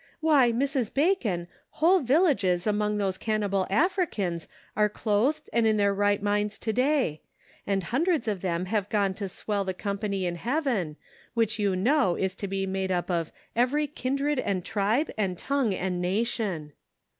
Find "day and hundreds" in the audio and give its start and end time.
6.73-8.27